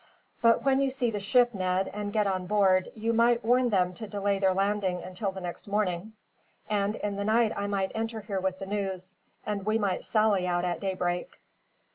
"But 0.41 0.63
when 0.63 0.81
you 0.81 0.89
see 0.89 1.11
the 1.11 1.19
ship, 1.19 1.53
Ned, 1.53 1.87
and 1.93 2.11
get 2.11 2.25
on 2.25 2.47
board, 2.47 2.91
you 2.95 3.13
might 3.13 3.45
warn 3.45 3.69
them 3.69 3.93
to 3.93 4.07
delay 4.07 4.39
their 4.39 4.51
landing 4.55 5.03
until 5.03 5.31
the 5.31 5.41
next 5.41 5.67
morning; 5.67 6.13
and 6.67 6.95
in 6.95 7.17
the 7.17 7.23
night 7.23 7.53
I 7.55 7.67
might 7.67 7.91
enter 7.93 8.21
here 8.21 8.39
with 8.39 8.57
the 8.57 8.65
news, 8.65 9.11
and 9.45 9.63
we 9.63 9.77
might 9.77 10.03
sally 10.03 10.47
out 10.47 10.65
at 10.65 10.79
daybreak." 10.79 11.29